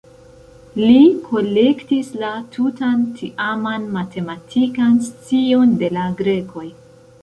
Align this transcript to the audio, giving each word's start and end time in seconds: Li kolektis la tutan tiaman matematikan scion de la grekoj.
Li 0.77 0.95
kolektis 1.27 2.09
la 2.23 2.33
tutan 2.57 3.05
tiaman 3.21 3.89
matematikan 4.01 5.01
scion 5.11 5.79
de 5.85 5.97
la 5.97 6.13
grekoj. 6.25 6.71